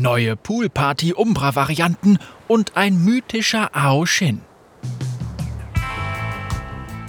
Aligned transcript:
neue 0.00 0.36
Poolparty-Umbra-Varianten 0.36 2.18
und 2.46 2.76
ein 2.76 3.04
mythischer 3.04 3.74
Ao-Shin. 3.74 4.40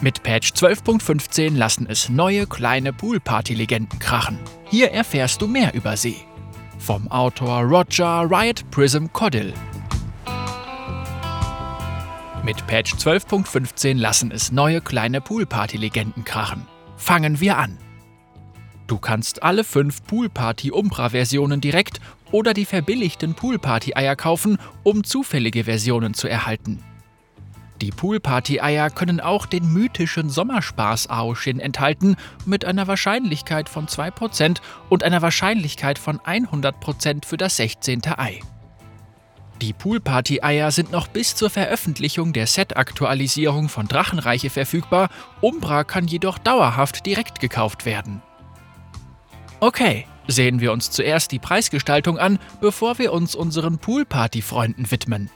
Mit 0.01 0.23
Patch 0.23 0.51
12.15 0.53 1.55
lassen 1.55 1.85
es 1.87 2.09
neue 2.09 2.47
kleine 2.47 2.93
Poolparty-Legenden 2.93 3.99
krachen. 3.99 4.39
Hier 4.69 4.91
erfährst 4.91 5.41
du 5.41 5.47
mehr 5.47 5.73
über 5.73 5.97
sie. 5.97 6.15
Vom 6.77 7.09
Autor 7.11 7.63
Roger 7.63 8.25
Riot 8.29 8.69
Prism 8.71 9.07
Codill. 9.11 9.53
Mit 12.43 12.65
Patch 12.67 12.93
12.15 12.93 13.97
lassen 13.97 14.31
es 14.31 14.51
neue 14.51 14.79
kleine 14.79 15.19
Poolparty-Legenden 15.19 16.23
krachen. 16.23 16.65
Fangen 16.95 17.41
wir 17.41 17.57
an. 17.57 17.77
Du 18.89 18.97
kannst 18.97 19.43
alle 19.43 19.63
fünf 19.63 20.03
Poolparty-Umbra-Versionen 20.05 21.61
direkt 21.61 21.99
oder 22.31 22.53
die 22.53 22.65
verbilligten 22.65 23.33
Poolparty-Eier 23.33 24.15
kaufen, 24.15 24.57
um 24.83 25.03
zufällige 25.03 25.65
Versionen 25.65 26.13
zu 26.13 26.27
erhalten. 26.27 26.83
Die 27.81 27.91
Poolparty-Eier 27.91 28.89
können 28.89 29.21
auch 29.21 29.45
den 29.45 29.71
mythischen 29.71 30.29
Sommerspaß-Aoshin 30.29 31.59
enthalten, 31.59 32.17
mit 32.45 32.65
einer 32.65 32.87
Wahrscheinlichkeit 32.87 33.69
von 33.69 33.87
2% 33.87 34.57
und 34.89 35.03
einer 35.03 35.21
Wahrscheinlichkeit 35.21 35.97
von 35.97 36.19
100% 36.19 37.25
für 37.25 37.37
das 37.37 37.55
16. 37.55 38.01
Ei. 38.17 38.41
Die 39.61 39.73
Poolparty-Eier 39.73 40.71
sind 40.71 40.91
noch 40.91 41.07
bis 41.07 41.35
zur 41.35 41.49
Veröffentlichung 41.49 42.33
der 42.33 42.47
Set-Aktualisierung 42.47 43.69
von 43.69 43.87
Drachenreiche 43.87 44.49
verfügbar, 44.49 45.09
Umbra 45.41 45.83
kann 45.83 46.07
jedoch 46.07 46.37
dauerhaft 46.37 47.05
direkt 47.05 47.39
gekauft 47.39 47.85
werden. 47.85 48.21
Okay, 49.59 50.05
sehen 50.31 50.59
wir 50.59 50.71
uns 50.71 50.91
zuerst 50.91 51.31
die 51.31 51.39
Preisgestaltung 51.39 52.17
an, 52.17 52.39
bevor 52.61 52.99
wir 52.99 53.13
uns 53.13 53.35
unseren 53.35 53.79
Poolparty-Freunden 53.79 54.89
widmen. 54.91 55.29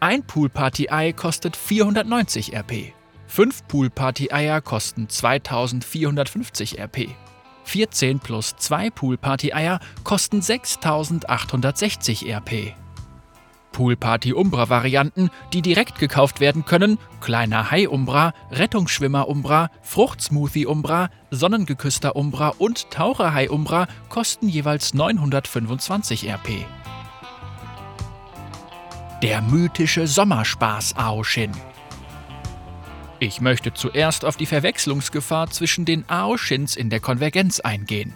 Ein 0.00 0.22
Poolparty-Ei 0.22 1.12
kostet 1.12 1.56
490 1.56 2.54
RP. 2.54 2.92
Fünf 3.26 3.66
Poolparty-Eier 3.66 4.60
kosten 4.60 5.08
2450 5.08 6.78
RP. 6.78 7.08
14 7.64 8.20
plus 8.20 8.56
2 8.56 8.90
Poolparty-Eier 8.90 9.80
kosten 10.04 10.40
6860 10.40 12.32
RP. 12.32 12.74
Poolparty-Umbra-Varianten, 13.72 15.30
die 15.52 15.62
direkt 15.62 15.98
gekauft 15.98 16.40
werden 16.40 16.64
können, 16.64 16.98
kleiner 17.20 17.70
Hai-Umbra, 17.70 18.32
Rettungsschwimmer-Umbra, 18.50 19.70
Fruchtsmoothie-Umbra, 19.82 21.10
Sonnengeküsster 21.30 22.16
Umbra 22.16 22.54
und 22.58 22.90
Taucherhai-Umbra 22.90 23.86
kosten 24.08 24.48
jeweils 24.48 24.94
925 24.94 26.28
RP. 26.28 26.64
Der 29.22 29.42
mythische 29.42 30.06
Sommerspaß 30.06 30.96
Aoshin. 30.96 31.50
Ich 33.20 33.40
möchte 33.40 33.74
zuerst 33.74 34.24
auf 34.24 34.36
die 34.36 34.46
Verwechslungsgefahr 34.46 35.50
zwischen 35.50 35.84
den 35.84 36.08
Aoshins 36.08 36.76
in 36.76 36.88
der 36.88 37.00
Konvergenz 37.00 37.58
eingehen. 37.58 38.14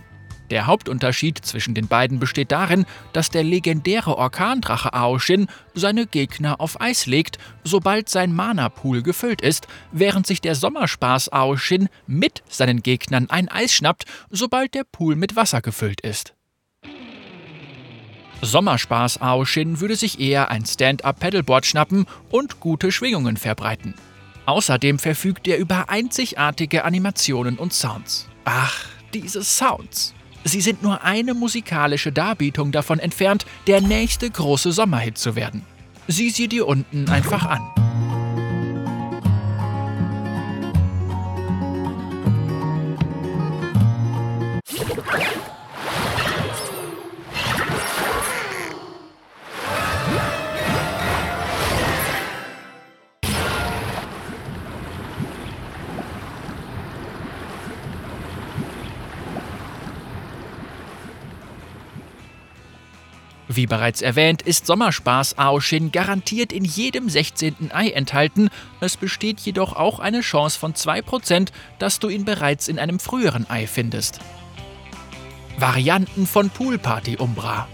Der 0.51 0.67
Hauptunterschied 0.67 1.39
zwischen 1.39 1.75
den 1.75 1.89
beiden 1.89 2.19
besteht 2.19 2.53
darin, 2.53 2.85
dass 3.13 3.31
der 3.31 3.43
legendäre 3.43 4.19
Orkandrache 4.19 4.93
Aoshin 4.93 5.47
seine 5.75 6.07
Gegner 6.07 6.61
auf 6.61 6.81
Eis 6.81 7.07
legt, 7.07 7.39
sobald 7.65 8.09
sein 8.09 8.35
Mana-Pool 8.35 9.03
gefüllt 9.03 9.41
ist, 9.41 9.67
während 9.93 10.27
sich 10.27 10.41
der 10.41 10.55
Sommerspaß 10.55 11.33
Aoshin 11.33 11.89
mit 12.07 12.43
seinen 12.49 12.83
Gegnern 12.83 13.31
ein 13.31 13.49
Eis 13.49 13.73
schnappt, 13.73 14.05
sobald 14.31 14.75
der 14.75 14.85
Pool 14.85 15.17
mit 15.17 15.37
Wasser 15.37 15.63
gefüllt 15.63 16.03
ist. 16.03 16.35
Sommerspaß 18.43 19.23
Aoshin 19.23 19.81
würde 19.81 19.95
sich 19.95 20.19
eher 20.19 20.51
ein 20.51 20.67
Stand-up-Paddleboard 20.67 21.65
schnappen 21.65 22.07
und 22.29 22.59
gute 22.59 22.91
Schwingungen 22.91 23.37
verbreiten. 23.37 23.95
Außerdem 24.47 24.99
verfügt 24.99 25.47
er 25.47 25.59
über 25.59 25.89
einzigartige 25.89 26.85
Animationen 26.85 27.57
und 27.57 27.73
Sounds. 27.73 28.29
Ach, 28.45 28.85
diese 29.15 29.45
Sounds. 29.45 30.13
Sie 30.45 30.61
sind 30.61 30.83
nur 30.83 31.05
eine 31.05 31.35
musikalische 31.35 32.13
Darbietung 32.13 32.73
davon 32.73 32.99
entfernt, 32.99 33.47
der 33.67 33.81
nächste 33.81 34.29
große 34.29 34.73
Sommerhit 34.73 35.19
zu 35.19 35.37
werden. 35.37 35.65
Sieh 36.09 36.31
sie 36.31 36.49
dir 36.49 36.67
unten 36.67 37.09
einfach 37.09 37.45
an. 37.47 37.82
Wie 63.55 63.67
bereits 63.67 64.01
erwähnt, 64.01 64.41
ist 64.41 64.67
Sommerspaß 64.67 65.37
Aoshin 65.37 65.93
garantiert 65.93 66.55
in 66.55 66.65
jedem 66.65 67.11
16. 67.11 67.71
Ei 67.71 67.91
enthalten. 67.91 68.49
Es 68.81 68.97
besteht 68.97 69.41
jedoch 69.41 69.75
auch 69.75 69.99
eine 69.99 70.23
Chance 70.23 70.59
von 70.59 70.73
2%, 70.73 71.49
dass 71.79 71.99
du 71.99 72.09
ihn 72.09 72.25
bereits 72.25 72.69
in 72.69 72.79
einem 72.79 72.99
früheren 72.99 73.49
Ei 73.51 73.67
findest. 73.67 74.21
Varianten 75.59 76.27
von 76.27 76.49
Poolparty 76.49 77.19
Umbra 77.19 77.69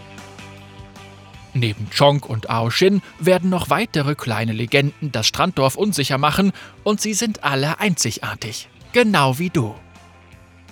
Neben 1.55 1.89
Chonk 1.97 2.29
und 2.29 2.51
Aoshin 2.51 3.01
werden 3.21 3.49
noch 3.49 3.71
weitere 3.71 4.17
kleine 4.17 4.53
Legenden 4.53 5.13
das 5.13 5.29
Stranddorf 5.29 5.77
unsicher 5.77 6.19
machen 6.19 6.53
und 6.83 7.01
sie 7.01 7.15
sind 7.15 7.45
alle 7.45 7.79
einzigartig. 7.79 8.69
Genau 8.93 9.39
wie 9.39 9.51
du. 9.51 9.77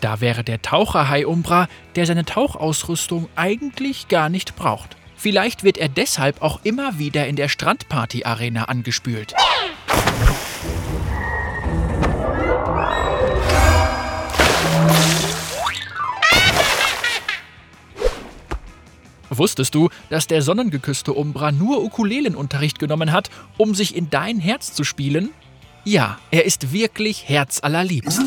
Da 0.01 0.21
wäre 0.21 0.45
der 0.45 0.61
Taucherhai 0.61 1.27
Umbra, 1.27 1.69
der 1.95 2.07
seine 2.07 2.25
Tauchausrüstung 2.25 3.29
eigentlich 3.35 4.09
gar 4.09 4.29
nicht 4.29 4.57
braucht. 4.57 4.97
Vielleicht 5.17 5.65
wird 5.65 5.79
er 5.79 5.89
deshalb 5.89 6.43
auch 6.43 6.61
immer 6.63 6.99
wieder 6.99 7.27
in 7.27 7.37
der 7.37 7.49
Strandparty-Arena 7.49 8.65
angespült. 8.65 9.35
Wusstest 19.31 19.75
du, 19.75 19.89
dass 20.09 20.27
der 20.27 20.43
sonnengeküsste 20.43 21.13
Umbra 21.13 21.53
nur 21.53 21.83
Ukulelenunterricht 21.83 22.79
genommen 22.79 23.13
hat, 23.13 23.31
um 23.57 23.75
sich 23.75 23.97
in 23.97 24.09
dein 24.09 24.39
Herz 24.39 24.73
zu 24.73 24.85
spielen? 24.85 25.31
Ja, 25.85 26.19
er 26.31 26.45
ist 26.45 26.73
wirklich 26.73 27.29
herzallerliebst. 27.29 28.21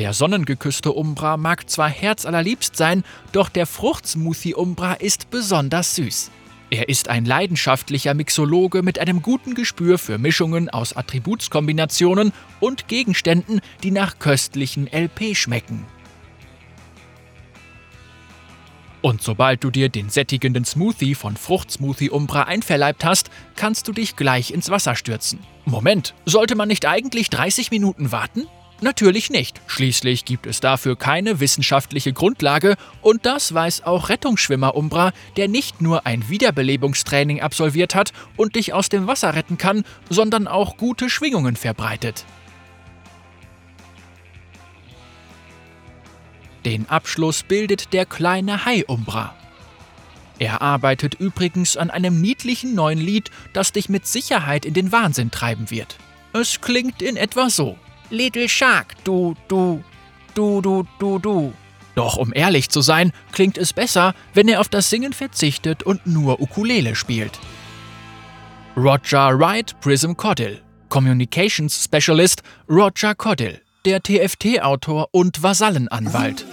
Der 0.00 0.14
sonnengeküsste 0.14 0.92
Umbra 0.92 1.36
mag 1.36 1.68
zwar 1.68 1.90
herzallerliebst 1.90 2.74
sein, 2.74 3.04
doch 3.32 3.50
der 3.50 3.66
Fruchtsmoothie 3.66 4.54
Umbra 4.54 4.94
ist 4.94 5.28
besonders 5.28 5.94
süß. 5.94 6.30
Er 6.70 6.88
ist 6.88 7.08
ein 7.08 7.26
leidenschaftlicher 7.26 8.14
Mixologe 8.14 8.82
mit 8.82 8.98
einem 8.98 9.20
guten 9.20 9.54
Gespür 9.54 9.98
für 9.98 10.16
Mischungen 10.16 10.70
aus 10.70 10.96
Attributskombinationen 10.96 12.32
und 12.60 12.88
Gegenständen, 12.88 13.60
die 13.82 13.90
nach 13.90 14.18
köstlichen 14.18 14.86
LP 14.90 15.36
schmecken. 15.36 15.84
Und 19.02 19.20
sobald 19.20 19.62
du 19.64 19.70
dir 19.70 19.90
den 19.90 20.08
sättigenden 20.08 20.64
Smoothie 20.64 21.14
von 21.14 21.36
Fruchtsmoothie 21.36 22.08
Umbra 22.08 22.44
einverleibt 22.44 23.04
hast, 23.04 23.28
kannst 23.54 23.86
du 23.86 23.92
dich 23.92 24.16
gleich 24.16 24.50
ins 24.50 24.70
Wasser 24.70 24.96
stürzen. 24.96 25.40
Moment, 25.66 26.14
sollte 26.24 26.56
man 26.56 26.68
nicht 26.68 26.86
eigentlich 26.86 27.28
30 27.28 27.70
Minuten 27.70 28.12
warten? 28.12 28.46
Natürlich 28.82 29.28
nicht. 29.28 29.60
Schließlich 29.66 30.24
gibt 30.24 30.46
es 30.46 30.60
dafür 30.60 30.96
keine 30.96 31.38
wissenschaftliche 31.38 32.14
Grundlage 32.14 32.76
und 33.02 33.26
das 33.26 33.52
weiß 33.52 33.84
auch 33.84 34.08
Rettungsschwimmer 34.08 34.74
Umbra, 34.74 35.12
der 35.36 35.48
nicht 35.48 35.82
nur 35.82 36.06
ein 36.06 36.30
Wiederbelebungstraining 36.30 37.42
absolviert 37.42 37.94
hat 37.94 38.12
und 38.36 38.56
dich 38.56 38.72
aus 38.72 38.88
dem 38.88 39.06
Wasser 39.06 39.34
retten 39.34 39.58
kann, 39.58 39.84
sondern 40.08 40.48
auch 40.48 40.78
gute 40.78 41.10
Schwingungen 41.10 41.56
verbreitet. 41.56 42.24
Den 46.64 46.88
Abschluss 46.88 47.42
bildet 47.42 47.92
der 47.92 48.06
kleine 48.06 48.64
Hai 48.64 48.84
Umbra. 48.86 49.34
Er 50.38 50.62
arbeitet 50.62 51.14
übrigens 51.14 51.76
an 51.76 51.90
einem 51.90 52.20
niedlichen 52.20 52.74
neuen 52.74 52.98
Lied, 52.98 53.30
das 53.52 53.72
dich 53.72 53.90
mit 53.90 54.06
Sicherheit 54.06 54.64
in 54.64 54.72
den 54.72 54.90
Wahnsinn 54.90 55.30
treiben 55.30 55.70
wird. 55.70 55.98
Es 56.32 56.62
klingt 56.62 57.02
in 57.02 57.16
etwa 57.16 57.50
so. 57.50 57.76
Little 58.10 58.48
Shark, 58.48 58.96
du, 59.04 59.34
du, 59.48 59.82
du, 60.34 60.60
du, 60.60 60.84
du, 60.98 61.18
du. 61.18 61.52
Doch 61.94 62.16
um 62.16 62.32
ehrlich 62.34 62.68
zu 62.68 62.80
sein, 62.80 63.12
klingt 63.32 63.56
es 63.56 63.72
besser, 63.72 64.14
wenn 64.34 64.48
er 64.48 64.60
auf 64.60 64.68
das 64.68 64.90
Singen 64.90 65.12
verzichtet 65.12 65.82
und 65.82 66.06
nur 66.06 66.40
Ukulele 66.40 66.96
spielt. 66.96 67.38
Roger 68.76 69.38
Wright 69.38 69.78
Prism 69.80 70.14
Codill, 70.14 70.60
Communications 70.88 71.84
Specialist 71.84 72.42
Roger 72.68 73.14
Codill, 73.14 73.60
der 73.84 74.02
TFT-Autor 74.02 75.08
und 75.12 75.42
Vasallenanwalt. 75.42 76.44